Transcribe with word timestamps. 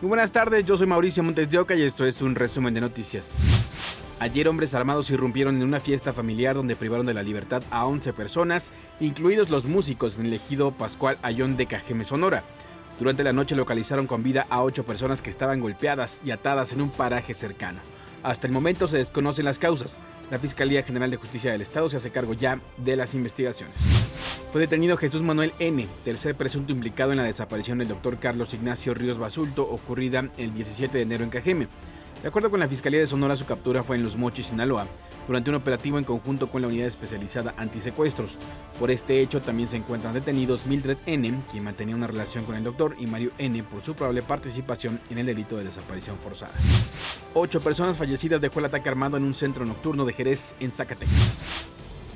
Muy 0.00 0.08
buenas 0.08 0.32
tardes, 0.32 0.64
yo 0.64 0.78
soy 0.78 0.86
Mauricio 0.86 1.22
Montes 1.22 1.50
de 1.50 1.58
Oca 1.58 1.74
y 1.74 1.82
esto 1.82 2.06
es 2.06 2.22
un 2.22 2.34
resumen 2.34 2.72
de 2.72 2.80
noticias. 2.80 3.34
Ayer 4.18 4.48
hombres 4.48 4.72
armados 4.72 5.10
irrumpieron 5.10 5.56
en 5.56 5.62
una 5.62 5.78
fiesta 5.78 6.14
familiar 6.14 6.56
donde 6.56 6.74
privaron 6.74 7.04
de 7.04 7.12
la 7.12 7.22
libertad 7.22 7.62
a 7.70 7.84
11 7.84 8.14
personas, 8.14 8.72
incluidos 8.98 9.50
los 9.50 9.66
músicos 9.66 10.18
en 10.18 10.24
el 10.24 10.32
ejido 10.32 10.72
Pascual 10.72 11.18
Ayón 11.20 11.58
de 11.58 11.66
Cajeme, 11.66 12.04
Sonora. 12.04 12.44
Durante 12.98 13.22
la 13.22 13.34
noche 13.34 13.54
localizaron 13.54 14.06
con 14.06 14.22
vida 14.22 14.46
a 14.48 14.62
8 14.62 14.86
personas 14.86 15.20
que 15.20 15.28
estaban 15.28 15.60
golpeadas 15.60 16.22
y 16.24 16.30
atadas 16.30 16.72
en 16.72 16.80
un 16.80 16.88
paraje 16.88 17.34
cercano. 17.34 17.80
Hasta 18.22 18.46
el 18.46 18.52
momento 18.52 18.86
se 18.86 18.98
desconocen 18.98 19.44
las 19.44 19.58
causas. 19.58 19.98
La 20.30 20.38
Fiscalía 20.38 20.82
General 20.82 21.10
de 21.10 21.16
Justicia 21.16 21.52
del 21.52 21.62
Estado 21.62 21.88
se 21.88 21.96
hace 21.96 22.10
cargo 22.10 22.34
ya 22.34 22.60
de 22.76 22.96
las 22.96 23.14
investigaciones. 23.14 23.74
Fue 24.52 24.60
detenido 24.60 24.96
Jesús 24.96 25.22
Manuel 25.22 25.52
N., 25.58 25.86
tercer 26.04 26.34
presunto 26.34 26.72
implicado 26.72 27.12
en 27.12 27.18
la 27.18 27.24
desaparición 27.24 27.78
del 27.78 27.88
doctor 27.88 28.18
Carlos 28.18 28.52
Ignacio 28.52 28.94
Ríos 28.94 29.18
Basulto, 29.18 29.62
ocurrida 29.62 30.28
el 30.36 30.52
17 30.52 30.98
de 30.98 31.02
enero 31.02 31.24
en 31.24 31.30
Cajeme. 31.30 31.68
De 32.22 32.28
acuerdo 32.28 32.50
con 32.50 32.60
la 32.60 32.68
Fiscalía 32.68 33.00
de 33.00 33.06
Sonora, 33.06 33.34
su 33.34 33.46
captura 33.46 33.82
fue 33.82 33.96
en 33.96 34.02
Los 34.02 34.14
Mochis, 34.14 34.48
Sinaloa, 34.48 34.86
durante 35.26 35.48
un 35.48 35.56
operativo 35.56 35.96
en 35.96 36.04
conjunto 36.04 36.50
con 36.50 36.60
la 36.60 36.68
Unidad 36.68 36.86
Especializada 36.86 37.54
Antisecuestros. 37.56 38.36
Por 38.78 38.90
este 38.90 39.20
hecho 39.20 39.40
también 39.40 39.70
se 39.70 39.78
encuentran 39.78 40.12
detenidos 40.12 40.66
Mildred 40.66 40.98
N., 41.06 41.42
quien 41.50 41.64
mantenía 41.64 41.96
una 41.96 42.08
relación 42.08 42.44
con 42.44 42.56
el 42.56 42.64
doctor, 42.64 42.94
y 42.98 43.06
Mario 43.06 43.30
N., 43.38 43.62
por 43.62 43.82
su 43.82 43.94
probable 43.94 44.20
participación 44.20 45.00
en 45.08 45.16
el 45.16 45.26
delito 45.26 45.56
de 45.56 45.64
desaparición 45.64 46.18
forzada. 46.18 46.52
Ocho 47.32 47.62
personas 47.62 47.96
fallecidas 47.96 48.42
dejó 48.42 48.58
el 48.58 48.66
ataque 48.66 48.90
armado 48.90 49.16
en 49.16 49.24
un 49.24 49.32
centro 49.32 49.64
nocturno 49.64 50.04
de 50.04 50.12
Jerez, 50.12 50.54
en 50.60 50.72
Zacatecas. 50.72 51.68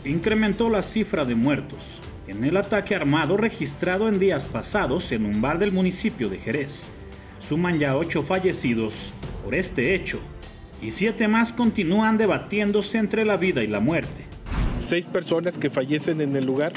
Incrementó 0.05 0.69
la 0.69 0.83
cifra 0.83 1.25
de 1.25 1.35
muertos 1.35 2.03
en 2.29 2.45
el 2.45 2.59
ataque 2.59 2.95
armado 2.95 3.39
registrado 3.39 4.07
en 4.09 4.19
días 4.19 4.45
pasados 4.45 5.13
en 5.13 5.25
un 5.25 5.41
bar 5.41 5.59
del 5.59 5.73
municipio 5.73 6.29
de 6.29 6.39
Jerez. 6.39 6.89
Suman 7.47 7.79
ya 7.79 7.95
ocho 7.95 8.23
fallecidos 8.23 9.13
por 9.45 9.55
este 9.55 9.95
hecho 9.95 10.19
y 10.81 10.93
siete 10.93 11.29
más 11.29 11.53
continúan 11.53 12.17
debatiéndose 12.17 12.97
entre 12.97 13.27
la 13.27 13.37
vida 13.37 13.63
y 13.63 13.67
la 13.67 13.81
muerte. 13.81 14.25
Seis 14.81 15.05
personas 15.05 15.59
que 15.59 15.69
fallecen 15.69 16.23
en 16.23 16.35
el 16.37 16.47
lugar. 16.47 16.73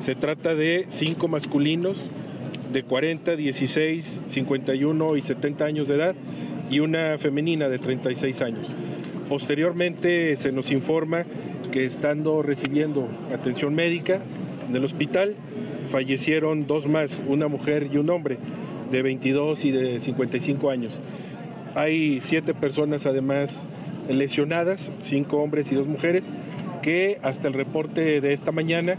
Se 0.00 0.14
trata 0.14 0.54
de 0.54 0.86
cinco 0.90 1.26
masculinos 1.26 1.98
de 2.72 2.84
40, 2.84 3.34
16, 3.34 4.20
51 4.28 5.16
y 5.16 5.22
70 5.22 5.64
años 5.64 5.88
de 5.88 5.94
edad 5.96 6.14
y 6.70 6.78
una 6.78 7.18
femenina 7.18 7.68
de 7.68 7.80
36 7.80 8.40
años. 8.42 8.68
Posteriormente 9.28 10.36
se 10.36 10.52
nos 10.52 10.70
informa 10.70 11.24
que 11.72 11.84
estando 11.84 12.42
recibiendo 12.42 13.08
atención 13.34 13.74
médica, 13.74 14.20
en 14.68 14.76
el 14.76 14.84
hospital 14.84 15.34
fallecieron 15.90 16.68
dos 16.68 16.86
más, 16.86 17.20
una 17.26 17.48
mujer 17.48 17.88
y 17.92 17.96
un 17.96 18.10
hombre 18.10 18.38
de 18.90 19.02
22 19.02 19.64
y 19.64 19.70
de 19.70 20.00
55 20.00 20.70
años. 20.70 21.00
Hay 21.74 22.20
siete 22.20 22.54
personas 22.54 23.06
además 23.06 23.66
lesionadas, 24.08 24.92
cinco 25.00 25.38
hombres 25.38 25.70
y 25.72 25.74
dos 25.74 25.86
mujeres, 25.86 26.30
que 26.82 27.18
hasta 27.22 27.48
el 27.48 27.54
reporte 27.54 28.20
de 28.20 28.32
esta 28.32 28.52
mañana 28.52 28.96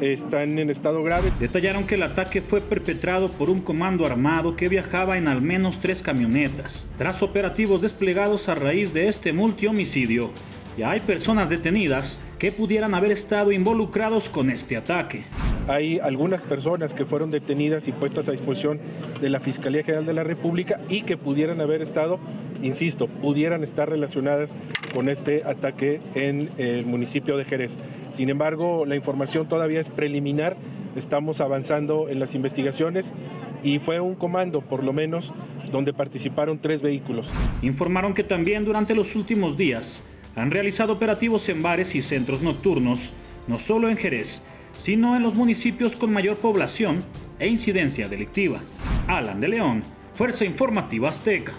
están 0.00 0.58
en 0.58 0.70
estado 0.70 1.02
grave. 1.02 1.32
Detallaron 1.38 1.84
que 1.84 1.94
el 1.94 2.02
ataque 2.02 2.42
fue 2.42 2.60
perpetrado 2.60 3.28
por 3.28 3.50
un 3.50 3.60
comando 3.60 4.04
armado 4.06 4.56
que 4.56 4.68
viajaba 4.68 5.16
en 5.16 5.28
al 5.28 5.42
menos 5.42 5.80
tres 5.80 6.02
camionetas. 6.02 6.90
Tras 6.98 7.22
operativos 7.22 7.82
desplegados 7.82 8.48
a 8.48 8.54
raíz 8.54 8.92
de 8.92 9.08
este 9.08 9.32
multihomicidio, 9.32 10.30
ya 10.76 10.90
hay 10.90 11.00
personas 11.00 11.50
detenidas 11.50 12.20
que 12.42 12.50
pudieran 12.50 12.92
haber 12.92 13.12
estado 13.12 13.52
involucrados 13.52 14.28
con 14.28 14.50
este 14.50 14.76
ataque. 14.76 15.22
Hay 15.68 16.00
algunas 16.00 16.42
personas 16.42 16.92
que 16.92 17.04
fueron 17.06 17.30
detenidas 17.30 17.86
y 17.86 17.92
puestas 17.92 18.26
a 18.26 18.32
disposición 18.32 18.80
de 19.20 19.30
la 19.30 19.38
Fiscalía 19.38 19.84
General 19.84 20.04
de 20.04 20.12
la 20.12 20.24
República 20.24 20.80
y 20.88 21.02
que 21.02 21.16
pudieran 21.16 21.60
haber 21.60 21.82
estado, 21.82 22.18
insisto, 22.60 23.06
pudieran 23.06 23.62
estar 23.62 23.88
relacionadas 23.88 24.56
con 24.92 25.08
este 25.08 25.44
ataque 25.44 26.00
en 26.16 26.50
el 26.58 26.84
municipio 26.84 27.36
de 27.36 27.44
Jerez. 27.44 27.78
Sin 28.10 28.28
embargo, 28.28 28.86
la 28.86 28.96
información 28.96 29.48
todavía 29.48 29.78
es 29.78 29.88
preliminar, 29.88 30.56
estamos 30.96 31.40
avanzando 31.40 32.08
en 32.08 32.18
las 32.18 32.34
investigaciones 32.34 33.14
y 33.62 33.78
fue 33.78 34.00
un 34.00 34.16
comando, 34.16 34.62
por 34.62 34.82
lo 34.82 34.92
menos, 34.92 35.32
donde 35.70 35.92
participaron 35.92 36.58
tres 36.58 36.82
vehículos. 36.82 37.30
Informaron 37.62 38.14
que 38.14 38.24
también 38.24 38.64
durante 38.64 38.96
los 38.96 39.14
últimos 39.14 39.56
días 39.56 40.02
han 40.34 40.50
realizado 40.50 40.94
operativos 40.94 41.48
en 41.48 41.62
bares 41.62 41.94
y 41.94 42.02
centros 42.02 42.42
nocturnos, 42.42 43.12
no 43.46 43.58
solo 43.58 43.88
en 43.88 43.96
Jerez, 43.96 44.42
sino 44.78 45.16
en 45.16 45.22
los 45.22 45.34
municipios 45.34 45.96
con 45.96 46.12
mayor 46.12 46.36
población 46.36 47.04
e 47.38 47.48
incidencia 47.48 48.08
delictiva. 48.08 48.60
Alan 49.06 49.40
de 49.40 49.48
León, 49.48 49.82
Fuerza 50.14 50.44
Informativa 50.44 51.08
Azteca. 51.08 51.52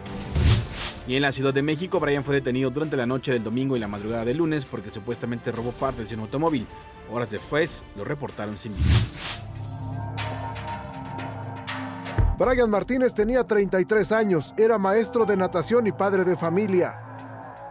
Y 1.08 1.16
en 1.16 1.22
la 1.22 1.34
Ciudad 1.34 1.54
de 1.54 1.62
México, 1.62 2.00
Brian 2.00 2.24
fue 2.24 2.36
detenido 2.36 2.70
durante 2.70 2.96
la 2.96 3.06
noche 3.06 3.34
del 3.34 3.44
domingo 3.44 3.76
y 3.76 3.80
la 3.80 3.90
madrugada 3.90 4.24
del 4.24 4.38
lunes 4.38 4.66
porque 4.66 4.90
supuestamente 4.90 5.52
robó 5.52 5.72
partes 5.72 6.08
de 6.08 6.16
un 6.16 6.22
automóvil. 6.22 6.66
Horas 7.12 7.30
después 7.30 7.84
lo 7.98 8.06
reportaron 8.06 8.58
sin 8.58 8.74
vida. 8.74 8.86
Brian 12.40 12.70
Martínez 12.70 13.14
tenía 13.14 13.44
33 13.44 14.12
años, 14.12 14.54
era 14.58 14.78
maestro 14.78 15.26
de 15.26 15.38
natación 15.38 15.88
y 15.88 15.92
padre 15.92 16.24
de 16.24 16.36
familia. 16.36 17.13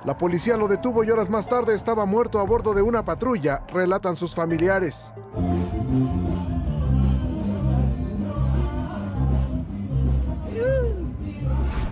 La 0.05 0.19
policía 0.19 0.57
lo 0.57 0.67
detuvo 0.67 1.05
y 1.05 1.11
horas 1.11 1.31
más 1.31 1.49
tarde 1.49 1.77
estaba 1.77 2.05
muerto 2.07 2.41
a 2.41 2.43
bordo 2.43 2.75
de 2.75 2.83
una 2.83 3.05
patrulla, 3.05 3.63
relatan 3.69 4.17
sus 4.17 4.35
familiares. 4.35 5.13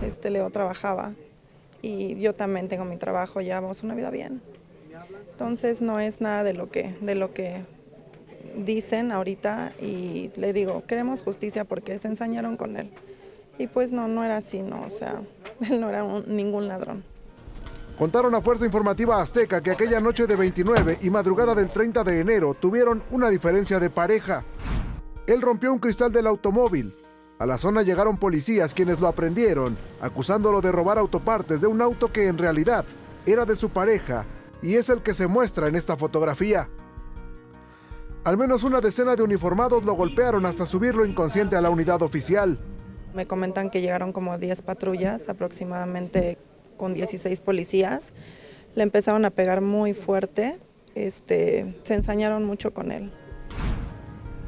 Este 0.03 0.28
Leo 0.31 0.50
trabajaba 0.50 1.15
y 1.82 2.19
yo 2.19 2.34
también 2.34 2.66
tengo 2.66 2.84
mi 2.84 2.97
trabajo, 2.97 3.41
llevamos 3.43 3.84
una 3.84 3.94
vida 3.94 4.10
bien. 4.10 4.43
Entonces 5.31 5.81
no 5.81 6.00
es 6.00 6.20
nada 6.20 6.43
de 6.43 6.53
lo 6.53 6.69
que 6.69 6.97
de 7.00 7.15
lo 7.15 7.32
que 7.32 7.65
dicen 8.56 9.12
ahorita 9.12 9.72
y 9.81 10.32
le 10.34 10.53
digo, 10.53 10.84
queremos 10.84 11.22
justicia 11.22 11.65
porque 11.65 11.97
se 11.99 12.09
ensañaron 12.09 12.56
con 12.56 12.76
él. 12.76 12.91
Y 13.56 13.69
pues 13.69 13.93
no, 13.93 14.09
no 14.09 14.25
era 14.25 14.38
así, 14.38 14.62
no, 14.62 14.82
o 14.82 14.91
sea, 14.91 15.22
él 15.70 15.81
no 15.81 15.88
era 15.88 16.04
ningún 16.26 16.66
ladrón. 16.66 17.04
Contaron 18.00 18.34
a 18.34 18.41
Fuerza 18.41 18.65
Informativa 18.65 19.21
Azteca 19.21 19.61
que 19.61 19.72
aquella 19.72 20.00
noche 20.00 20.27
de 20.27 20.34
29 20.34 21.00
y 21.03 21.11
madrugada 21.11 21.55
del 21.55 21.69
30 21.69 22.03
de 22.03 22.21
enero 22.21 22.55
tuvieron 22.55 23.03
una 23.11 23.28
diferencia 23.28 23.78
de 23.78 23.91
pareja. 23.91 24.43
Él 25.27 25.43
rompió 25.43 25.71
un 25.71 25.78
cristal 25.78 26.11
del 26.11 26.27
automóvil. 26.27 26.97
A 27.38 27.44
la 27.44 27.59
zona 27.59 27.83
llegaron 27.83 28.16
policías 28.16 28.72
quienes 28.72 29.00
lo 29.00 29.06
aprendieron, 29.06 29.77
acusándolo 30.00 30.62
de 30.62 30.72
robar 30.72 30.97
autopartes 30.97 31.61
de 31.61 31.66
un 31.66 31.83
auto 31.83 32.11
que 32.11 32.28
en 32.28 32.38
realidad 32.38 32.87
era 33.27 33.44
de 33.44 33.55
su 33.55 33.69
pareja 33.69 34.25
y 34.62 34.77
es 34.77 34.88
el 34.88 35.03
que 35.03 35.12
se 35.12 35.27
muestra 35.27 35.69
en 35.69 35.77
esta 35.77 35.99
fotografía. 35.99 36.71
Al 38.25 38.38
menos 38.38 38.62
una 38.62 38.81
decena 38.81 39.15
de 39.15 39.25
uniformados 39.25 39.84
lo 39.84 39.93
golpearon 39.93 40.47
hasta 40.47 40.65
subirlo 40.65 41.05
inconsciente 41.05 41.55
a 41.55 41.61
la 41.61 41.69
unidad 41.69 42.00
oficial. 42.00 42.59
Me 43.12 43.27
comentan 43.27 43.69
que 43.69 43.82
llegaron 43.82 44.15
como 44.15 44.38
10 44.38 44.62
patrullas, 44.62 45.28
aproximadamente 45.28 46.38
con 46.81 46.95
16 46.95 47.43
policías. 47.43 48.15
Le 48.75 48.83
empezaron 48.83 49.27
a 49.27 49.31
pegar 49.31 49.61
muy 49.61 49.93
fuerte, 49.93 50.59
este, 50.95 51.79
se 51.83 51.95
ensañaron 51.95 52.47
mucho 52.47 52.73
con 52.73 52.91
él. 52.91 53.11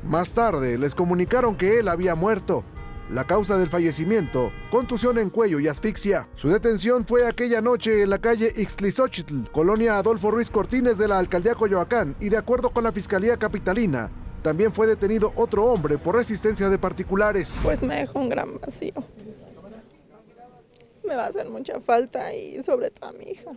Más 0.03 0.32
tarde 0.32 0.78
les 0.78 0.94
comunicaron 0.94 1.56
que 1.56 1.78
él 1.78 1.88
había 1.88 2.15
muerto. 2.15 2.65
La 3.10 3.26
causa 3.26 3.59
del 3.59 3.69
fallecimiento, 3.69 4.50
contusión 4.70 5.19
en 5.19 5.28
cuello 5.28 5.60
y 5.60 5.69
asfixia. 5.69 6.26
Su 6.37 6.48
detención 6.48 7.04
fue 7.04 7.26
aquella 7.26 7.60
noche 7.60 8.00
en 8.03 8.09
la 8.09 8.19
calle 8.19 8.50
Ixtlizochitl, 8.56 9.50
colonia 9.53 9.99
Adolfo 9.99 10.31
Ruiz 10.31 10.49
Cortines 10.49 10.97
de 10.97 11.09
la 11.09 11.19
alcaldía 11.19 11.54
Coyoacán, 11.54 12.16
y 12.20 12.31
de 12.31 12.38
acuerdo 12.38 12.70
con 12.70 12.84
la 12.84 12.93
Fiscalía 12.93 13.37
Capitalina, 13.37 14.10
también 14.41 14.72
fue 14.72 14.87
detenido 14.87 15.32
otro 15.37 15.66
hombre 15.66 15.99
por 15.99 16.16
resistencia 16.16 16.70
de 16.70 16.78
particulares. 16.78 17.58
Pues 17.62 17.82
me 17.82 17.96
dejó 17.96 18.20
un 18.20 18.31
gran 18.31 18.58
vacío 18.58 18.94
me 21.12 21.17
va 21.17 21.25
a 21.26 21.29
hacer 21.29 21.49
mucha 21.50 21.79
falta 21.79 22.35
y 22.35 22.62
sobre 22.62 22.91
todo 22.91 23.11
a 23.11 23.12
mi 23.12 23.25
hija. 23.25 23.50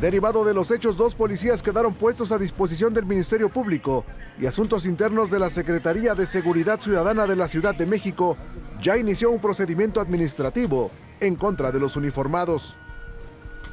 Derivado 0.00 0.44
de 0.44 0.52
los 0.52 0.70
hechos, 0.72 0.96
dos 0.96 1.14
policías 1.14 1.62
quedaron 1.62 1.94
puestos 1.94 2.32
a 2.32 2.38
disposición 2.38 2.92
del 2.92 3.06
Ministerio 3.06 3.48
Público 3.48 4.04
y 4.38 4.46
Asuntos 4.46 4.84
Internos 4.84 5.30
de 5.30 5.38
la 5.38 5.48
Secretaría 5.48 6.14
de 6.14 6.26
Seguridad 6.26 6.80
Ciudadana 6.80 7.26
de 7.26 7.36
la 7.36 7.46
Ciudad 7.46 7.74
de 7.74 7.86
México 7.86 8.36
ya 8.82 8.96
inició 8.96 9.30
un 9.30 9.40
procedimiento 9.40 10.00
administrativo 10.00 10.90
en 11.20 11.36
contra 11.36 11.70
de 11.70 11.78
los 11.78 11.96
uniformados. 11.96 12.74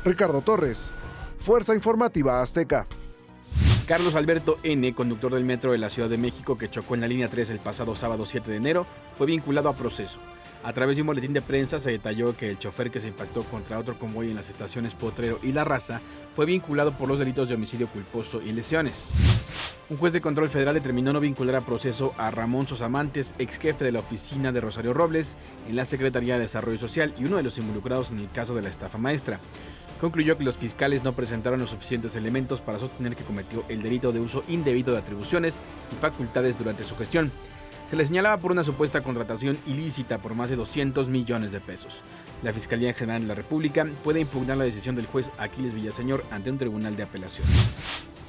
Ricardo 0.06 0.42
Torres, 0.42 0.92
Fuerza 1.40 1.74
Informativa 1.74 2.44
Azteca. 2.44 2.86
Carlos 3.88 4.16
Alberto 4.16 4.60
N., 4.64 4.94
conductor 4.94 5.34
del 5.34 5.46
metro 5.46 5.72
de 5.72 5.78
la 5.78 5.90
Ciudad 5.90 6.10
de 6.10 6.18
México 6.18 6.58
que 6.58 6.70
chocó 6.70 6.94
en 6.94 7.02
la 7.02 7.08
línea 7.08 7.30
3 7.30 7.50
el 7.52 7.60
pasado 7.60 7.96
sábado 7.96 8.26
7 8.26 8.52
de 8.52 8.58
enero, 8.58 8.86
fue 9.18 9.26
vinculado 9.26 9.70
a 9.70 9.76
proceso. 9.76 10.20
A 10.68 10.74
través 10.74 10.98
de 10.98 11.02
un 11.02 11.08
boletín 11.08 11.32
de 11.32 11.42
prensa 11.42 11.80
se 11.80 11.92
detalló 11.92 12.36
que 12.36 12.50
el 12.50 12.60
chofer 12.60 12.92
que 12.92 13.00
se 13.00 13.08
impactó 13.08 13.46
contra 13.46 13.80
otro 13.80 13.98
convoy 13.98 14.32
en 14.32 14.36
las 14.36 14.50
estaciones 14.50 14.96
Potrero 14.96 15.40
y 15.42 15.54
La 15.54 15.64
Raza 15.64 16.02
fue 16.36 16.46
vinculado 16.46 16.92
por 16.92 17.08
los 17.08 17.20
delitos 17.20 17.48
de 17.48 17.56
homicidio 17.56 17.88
culposo 17.88 18.42
y 18.42 18.52
lesiones. 18.52 19.12
Un 19.90 19.96
juez 19.96 20.12
de 20.12 20.20
control 20.20 20.50
federal 20.50 20.74
determinó 20.74 21.14
no 21.14 21.22
vincular 21.22 21.56
a 21.56 21.62
proceso 21.62 22.14
a 22.18 22.32
Ramón 22.32 22.68
Sosamantes, 22.68 23.34
ex 23.40 23.60
jefe 23.60 23.86
de 23.86 23.94
la 23.94 24.02
oficina 24.02 24.52
de 24.52 24.60
Rosario 24.60 24.94
Robles 24.94 25.38
en 25.70 25.78
la 25.78 25.86
Secretaría 25.86 26.34
de 26.34 26.42
Desarrollo 26.42 26.80
Social 26.80 27.14
y 27.18 27.24
uno 27.24 27.38
de 27.38 27.44
los 27.44 27.58
involucrados 27.58 28.12
en 28.12 28.20
el 28.20 28.30
caso 28.30 28.54
de 28.54 28.64
la 28.64 28.68
estafa 28.68 28.98
maestra. 28.98 29.40
Concluyó 30.02 30.38
que 30.38 30.44
los 30.44 30.58
fiscales 30.58 31.02
no 31.02 31.14
presentaron 31.14 31.62
los 31.62 31.70
suficientes 31.70 32.18
elementos 32.18 32.60
para 32.60 32.78
sostener 32.78 33.16
que 33.16 33.24
cometió 33.24 33.64
el 33.70 33.82
delito 33.82 34.12
de 34.12 34.20
uso 34.20 34.44
indebido 34.50 34.92
de 34.92 35.00
atribuciones 35.00 35.62
y 35.94 35.96
facultades 36.02 36.58
durante 36.58 36.84
su 36.84 36.98
gestión. 36.98 37.32
Se 37.90 37.96
le 37.96 38.06
señalaba 38.06 38.38
por 38.38 38.52
una 38.52 38.66
supuesta 38.66 39.02
contratación 39.02 39.58
ilícita 39.66 40.18
por 40.18 40.36
más 40.36 40.50
de 40.50 40.58
200 40.58 41.08
millones 41.08 41.54
de 41.54 41.62
pesos. 41.62 42.02
La 42.44 42.52
Fiscalía 42.52 42.94
General 42.94 43.22
de 43.22 43.28
la 43.28 43.36
República 43.36 43.88
puede 44.04 44.20
impugnar 44.20 44.58
la 44.58 44.66
decisión 44.66 44.96
del 44.96 45.06
juez 45.06 45.32
Aquiles 45.38 45.74
Villaseñor 45.74 46.26
ante 46.30 46.52
un 46.52 46.58
tribunal 46.58 46.98
de 46.98 47.04
apelación 47.04 47.48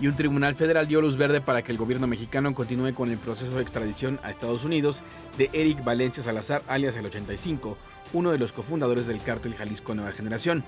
y 0.01 0.07
un 0.07 0.17
tribunal 0.17 0.55
federal 0.55 0.87
dio 0.87 1.01
luz 1.01 1.17
verde 1.17 1.41
para 1.41 1.63
que 1.63 1.73
el 1.73 1.79
gobierno 1.79 2.07
mexicano 2.07 2.55
continúe 2.55 2.95
con 2.95 3.11
el 3.11 3.19
proceso 3.19 3.57
de 3.57 3.63
extradición 3.63 4.21
a 4.23 4.31
Estados 4.31 4.65
Unidos 4.65 5.03
de 5.37 5.51
Eric 5.53 5.83
Valencia 5.83 6.23
Salazar, 6.23 6.63
alias 6.69 6.97
el 6.97 7.07
85, 7.07 7.77
uno 8.13 8.31
de 8.31 8.39
los 8.39 8.53
cofundadores 8.53 9.07
del 9.07 9.23
cártel 9.23 9.55
Jalisco 9.55 9.95
Nueva 9.95 10.13
Generación. 10.13 10.65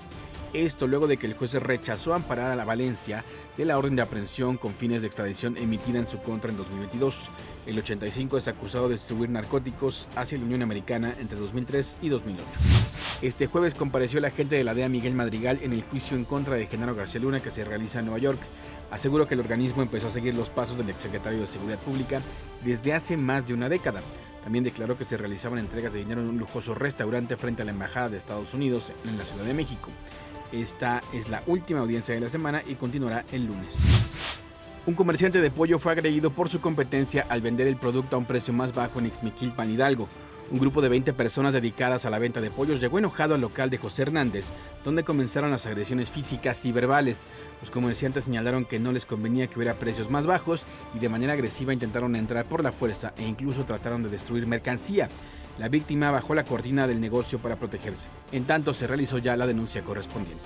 Esto 0.53 0.85
luego 0.85 1.07
de 1.07 1.15
que 1.15 1.27
el 1.27 1.33
juez 1.33 1.53
rechazó 1.53 2.13
amparar 2.13 2.51
a 2.51 2.57
la 2.57 2.65
Valencia 2.65 3.23
de 3.57 3.63
la 3.63 3.77
orden 3.77 3.95
de 3.95 4.01
aprehensión 4.01 4.57
con 4.57 4.73
fines 4.73 5.01
de 5.01 5.07
extradición 5.07 5.55
emitida 5.55 5.99
en 5.99 6.07
su 6.07 6.17
contra 6.21 6.51
en 6.51 6.57
2022. 6.57 7.29
El 7.67 7.79
85 7.79 8.37
es 8.37 8.49
acusado 8.49 8.89
de 8.89 8.95
distribuir 8.95 9.29
narcóticos 9.29 10.09
hacia 10.15 10.37
la 10.37 10.43
Unión 10.43 10.61
Americana 10.61 11.15
entre 11.21 11.39
2003 11.39 11.97
y 12.01 12.09
2008. 12.09 12.43
Este 13.21 13.47
jueves 13.47 13.75
compareció 13.75 14.19
el 14.19 14.25
agente 14.25 14.55
de 14.55 14.63
la 14.65 14.73
DEA 14.73 14.89
Miguel 14.89 15.13
Madrigal 15.13 15.59
en 15.61 15.71
el 15.71 15.83
juicio 15.83 16.17
en 16.17 16.25
contra 16.25 16.55
de 16.55 16.65
Genaro 16.65 16.95
García 16.95 17.21
Luna 17.21 17.39
que 17.39 17.51
se 17.51 17.63
realiza 17.63 17.99
en 17.99 18.05
Nueva 18.05 18.19
York. 18.19 18.39
Aseguró 18.91 19.27
que 19.27 19.35
el 19.35 19.39
organismo 19.39 19.81
empezó 19.81 20.07
a 20.07 20.11
seguir 20.11 20.35
los 20.35 20.49
pasos 20.49 20.77
del 20.77 20.89
exsecretario 20.89 21.39
de 21.39 21.47
Seguridad 21.47 21.79
Pública 21.79 22.21
desde 22.63 22.93
hace 22.93 23.15
más 23.15 23.47
de 23.47 23.53
una 23.53 23.69
década. 23.69 24.01
También 24.43 24.63
declaró 24.63 24.97
que 24.97 25.05
se 25.05 25.17
realizaban 25.17 25.59
entregas 25.59 25.93
de 25.93 25.99
dinero 25.99 26.21
en 26.21 26.27
un 26.27 26.37
lujoso 26.37 26.75
restaurante 26.75 27.37
frente 27.37 27.61
a 27.61 27.65
la 27.65 27.71
Embajada 27.71 28.09
de 28.09 28.17
Estados 28.17 28.53
Unidos 28.53 28.91
en 29.05 29.17
la 29.17 29.23
Ciudad 29.23 29.45
de 29.45 29.53
México. 29.53 29.89
Esta 30.51 31.01
es 31.13 31.29
la 31.29 31.41
última 31.47 31.79
audiencia 31.79 32.13
de 32.13 32.21
la 32.21 32.29
semana 32.29 32.61
y 32.67 32.75
continuará 32.75 33.23
el 33.31 33.45
lunes. 33.45 33.77
Un 34.85 34.95
comerciante 34.95 35.39
de 35.39 35.51
pollo 35.51 35.79
fue 35.79 35.91
agredido 35.91 36.31
por 36.31 36.49
su 36.49 36.59
competencia 36.59 37.25
al 37.29 37.41
vender 37.41 37.67
el 37.67 37.77
producto 37.77 38.15
a 38.15 38.19
un 38.19 38.25
precio 38.25 38.51
más 38.51 38.73
bajo 38.73 38.99
en 38.99 39.05
Ixmiquilpan, 39.05 39.71
Hidalgo. 39.71 40.09
Un 40.51 40.59
grupo 40.59 40.81
de 40.81 40.89
20 40.89 41.13
personas 41.13 41.53
dedicadas 41.53 42.05
a 42.05 42.09
la 42.09 42.19
venta 42.19 42.41
de 42.41 42.51
pollos 42.51 42.81
llegó 42.81 42.99
enojado 42.99 43.35
al 43.35 43.41
local 43.41 43.69
de 43.69 43.77
José 43.77 44.01
Hernández, 44.01 44.47
donde 44.83 45.05
comenzaron 45.05 45.49
las 45.49 45.65
agresiones 45.65 46.09
físicas 46.09 46.65
y 46.65 46.73
verbales. 46.73 47.25
Los 47.61 47.71
comerciantes 47.71 48.25
señalaron 48.25 48.65
que 48.65 48.77
no 48.77 48.91
les 48.91 49.05
convenía 49.05 49.47
que 49.47 49.57
hubiera 49.57 49.75
precios 49.75 50.09
más 50.09 50.27
bajos 50.27 50.65
y 50.93 50.99
de 50.99 51.07
manera 51.07 51.33
agresiva 51.33 51.71
intentaron 51.71 52.17
entrar 52.17 52.43
por 52.45 52.63
la 52.63 52.73
fuerza 52.73 53.13
e 53.15 53.23
incluso 53.23 53.63
trataron 53.63 54.03
de 54.03 54.09
destruir 54.09 54.45
mercancía. 54.45 55.07
La 55.57 55.69
víctima 55.69 56.11
bajó 56.11 56.35
la 56.35 56.43
cortina 56.43 56.85
del 56.85 56.99
negocio 56.99 57.39
para 57.39 57.55
protegerse. 57.55 58.09
En 58.33 58.43
tanto, 58.43 58.73
se 58.73 58.87
realizó 58.87 59.19
ya 59.19 59.37
la 59.37 59.47
denuncia 59.47 59.83
correspondiente. 59.83 60.43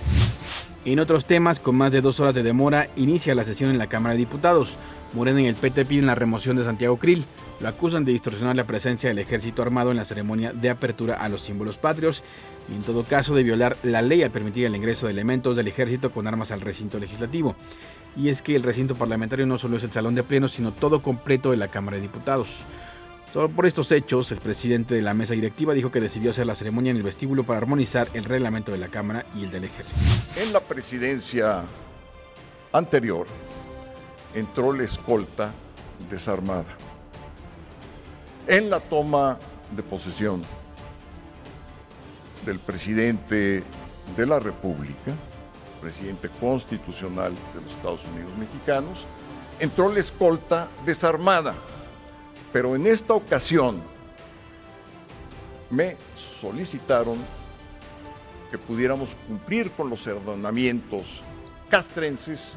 En 0.86 1.00
otros 1.00 1.26
temas, 1.26 1.58
con 1.58 1.74
más 1.74 1.90
de 1.90 2.00
dos 2.00 2.20
horas 2.20 2.32
de 2.32 2.44
demora, 2.44 2.88
inicia 2.94 3.34
la 3.34 3.42
sesión 3.42 3.70
en 3.70 3.78
la 3.78 3.88
Cámara 3.88 4.12
de 4.12 4.20
Diputados. 4.20 4.76
Morena 5.14 5.42
y 5.42 5.48
el 5.48 5.56
PT 5.56 5.84
piden 5.84 6.06
la 6.06 6.14
remoción 6.14 6.56
de 6.56 6.62
Santiago 6.62 6.96
Krill. 6.96 7.24
Lo 7.58 7.68
acusan 7.68 8.04
de 8.04 8.12
distorsionar 8.12 8.54
la 8.54 8.68
presencia 8.68 9.08
del 9.08 9.18
ejército 9.18 9.62
armado 9.62 9.90
en 9.90 9.96
la 9.96 10.04
ceremonia 10.04 10.52
de 10.52 10.70
apertura 10.70 11.16
a 11.16 11.28
los 11.28 11.42
símbolos 11.42 11.76
patrios 11.76 12.22
y 12.70 12.76
en 12.76 12.82
todo 12.82 13.02
caso 13.02 13.34
de 13.34 13.42
violar 13.42 13.76
la 13.82 14.00
ley 14.00 14.22
al 14.22 14.30
permitir 14.30 14.64
el 14.64 14.76
ingreso 14.76 15.06
de 15.06 15.12
elementos 15.12 15.56
del 15.56 15.66
ejército 15.66 16.12
con 16.12 16.28
armas 16.28 16.52
al 16.52 16.60
recinto 16.60 17.00
legislativo. 17.00 17.56
Y 18.16 18.28
es 18.28 18.40
que 18.40 18.54
el 18.54 18.62
recinto 18.62 18.94
parlamentario 18.94 19.44
no 19.44 19.58
solo 19.58 19.78
es 19.78 19.82
el 19.82 19.90
salón 19.90 20.14
de 20.14 20.22
plenos, 20.22 20.52
sino 20.52 20.70
todo 20.70 21.02
completo 21.02 21.50
de 21.50 21.56
la 21.56 21.66
Cámara 21.66 21.96
de 21.96 22.04
Diputados. 22.04 22.60
Por 23.36 23.66
estos 23.66 23.92
hechos, 23.92 24.32
el 24.32 24.40
presidente 24.40 24.94
de 24.94 25.02
la 25.02 25.12
mesa 25.12 25.34
directiva 25.34 25.74
dijo 25.74 25.90
que 25.90 26.00
decidió 26.00 26.30
hacer 26.30 26.46
la 26.46 26.54
ceremonia 26.54 26.90
en 26.90 26.96
el 26.96 27.02
vestíbulo 27.02 27.44
para 27.44 27.58
armonizar 27.58 28.08
el 28.14 28.24
reglamento 28.24 28.72
de 28.72 28.78
la 28.78 28.88
Cámara 28.88 29.26
y 29.34 29.44
el 29.44 29.50
del 29.50 29.64
Ejército. 29.64 29.98
En 30.40 30.54
la 30.54 30.60
presidencia 30.60 31.62
anterior 32.72 33.26
entró 34.34 34.72
la 34.72 34.84
escolta 34.84 35.52
desarmada. 36.08 36.78
En 38.46 38.70
la 38.70 38.80
toma 38.80 39.38
de 39.70 39.82
posesión 39.82 40.40
del 42.46 42.58
presidente 42.58 43.62
de 44.16 44.26
la 44.26 44.40
República, 44.40 45.12
presidente 45.82 46.30
constitucional 46.40 47.34
de 47.52 47.60
los 47.60 47.74
Estados 47.74 48.02
Unidos 48.06 48.30
mexicanos, 48.38 49.04
entró 49.60 49.92
la 49.92 50.00
escolta 50.00 50.68
desarmada 50.86 51.54
pero 52.52 52.74
en 52.74 52.86
esta 52.86 53.14
ocasión 53.14 53.82
me 55.70 55.96
solicitaron 56.14 57.18
que 58.50 58.58
pudiéramos 58.58 59.16
cumplir 59.26 59.70
con 59.72 59.90
los 59.90 60.06
ordenamientos 60.06 61.22
castrenses 61.68 62.54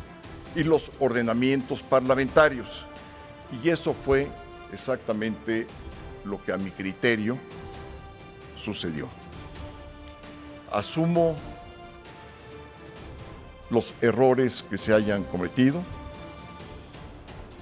y 0.56 0.64
los 0.64 0.92
ordenamientos 1.00 1.82
parlamentarios. 1.82 2.86
Y 3.64 3.70
eso 3.70 3.94
fue 3.94 4.28
exactamente 4.72 5.68
lo 6.24 6.44
que 6.44 6.52
a 6.52 6.58
mi 6.58 6.72
criterio 6.72 7.38
sucedió. 8.58 9.10
Asumo 10.72 11.36
los 13.70 13.94
errores 14.02 14.64
que 14.70 14.78
se 14.78 14.94
hayan 14.94 15.24
cometido 15.24 15.84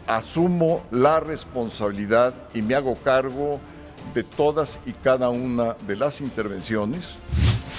asumo 0.07 0.81
la 0.89 1.19
responsabilidad 1.19 2.33
y 2.53 2.61
me 2.61 2.75
hago 2.75 2.95
cargo 3.03 3.59
de 4.13 4.23
todas 4.23 4.79
y 4.85 4.93
cada 4.93 5.29
una 5.29 5.75
de 5.85 5.95
las 5.95 6.21
intervenciones. 6.21 7.17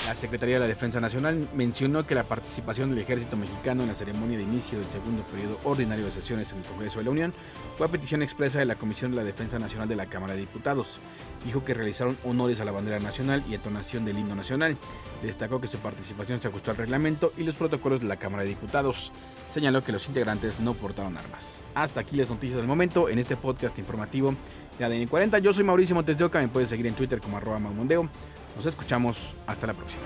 La 0.08 0.14
Secretaría 0.14 0.54
de 0.54 0.60
la 0.60 0.66
Defensa 0.66 1.02
Nacional 1.02 1.50
mencionó 1.54 2.06
que 2.06 2.14
la 2.14 2.22
participación 2.22 2.88
del 2.88 3.00
ejército 3.00 3.36
mexicano 3.36 3.82
en 3.82 3.88
la 3.88 3.94
ceremonia 3.94 4.38
de 4.38 4.44
inicio 4.44 4.78
del 4.78 4.88
segundo 4.88 5.22
periodo 5.24 5.60
ordinario 5.64 6.06
de 6.06 6.10
sesiones 6.10 6.50
en 6.50 6.60
el 6.60 6.64
Congreso 6.64 6.98
de 6.98 7.04
la 7.04 7.10
Unión 7.10 7.34
fue 7.76 7.86
a 7.86 7.90
petición 7.90 8.22
expresa 8.22 8.58
de 8.58 8.64
la 8.64 8.76
Comisión 8.76 9.10
de 9.10 9.18
la 9.18 9.24
Defensa 9.24 9.58
Nacional 9.58 9.86
de 9.86 9.96
la 9.96 10.06
Cámara 10.06 10.32
de 10.32 10.40
Diputados. 10.40 10.98
Dijo 11.44 11.62
que 11.62 11.74
realizaron 11.74 12.16
honores 12.24 12.58
a 12.58 12.64
la 12.64 12.72
bandera 12.72 12.98
nacional 13.00 13.44
y 13.50 13.54
entonación 13.54 14.06
del 14.06 14.18
himno 14.18 14.34
nacional. 14.34 14.78
Destacó 15.22 15.60
que 15.60 15.66
su 15.66 15.76
participación 15.76 16.40
se 16.40 16.48
ajustó 16.48 16.70
al 16.70 16.78
reglamento 16.78 17.34
y 17.36 17.42
los 17.42 17.56
protocolos 17.56 18.00
de 18.00 18.06
la 18.06 18.16
Cámara 18.16 18.44
de 18.44 18.48
Diputados. 18.48 19.12
Señaló 19.50 19.84
que 19.84 19.92
los 19.92 20.08
integrantes 20.08 20.58
no 20.58 20.72
portaron 20.72 21.18
armas. 21.18 21.62
Hasta 21.74 22.00
aquí 22.00 22.16
las 22.16 22.30
noticias 22.30 22.56
del 22.56 22.66
momento 22.66 23.10
en 23.10 23.18
este 23.18 23.36
podcast 23.36 23.78
informativo 23.78 24.34
de 24.78 24.84
ADN 24.86 25.06
40. 25.06 25.38
Yo 25.40 25.52
soy 25.52 25.64
Mauricio 25.64 25.94
Montes 25.94 26.16
de 26.16 26.24
Oca, 26.24 26.40
me 26.40 26.48
puedes 26.48 26.70
seguir 26.70 26.86
en 26.86 26.94
Twitter 26.94 27.20
como 27.20 27.36
arroba 27.36 27.58
maumondeo. 27.58 28.08
Nos 28.58 28.66
escuchamos. 28.66 29.36
Hasta 29.46 29.68
la 29.68 29.72
próxima. 29.72 30.02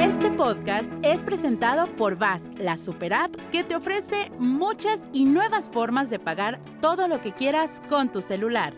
Este 0.00 0.32
podcast 0.32 0.92
es 1.02 1.20
presentado 1.20 1.86
por 1.94 2.18
VAS, 2.18 2.50
la 2.58 2.76
super 2.76 3.14
app 3.14 3.36
que 3.52 3.62
te 3.62 3.76
ofrece 3.76 4.32
muchas 4.40 5.04
y 5.12 5.26
nuevas 5.26 5.68
formas 5.68 6.10
de 6.10 6.18
pagar 6.18 6.60
todo 6.80 7.06
lo 7.06 7.20
que 7.20 7.30
quieras 7.30 7.80
con 7.88 8.10
tu 8.10 8.20
celular. 8.20 8.74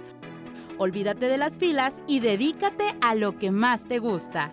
Olvídate 0.77 1.29
de 1.29 1.39
las 1.39 1.57
filas 1.57 2.03
y 2.07 2.21
dedícate 2.21 2.95
a 3.01 3.15
lo 3.15 3.39
que 3.39 3.51
más 3.51 3.87
te 3.87 3.99
gusta 3.99 4.53